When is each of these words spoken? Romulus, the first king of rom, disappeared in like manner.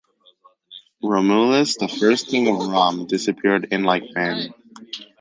Romulus, 1.03 1.77
the 1.77 1.87
first 1.87 2.25
king 2.29 2.47
of 2.47 2.55
rom, 2.69 3.05
disappeared 3.05 3.67
in 3.69 3.83
like 3.83 4.01
manner. 4.15 4.49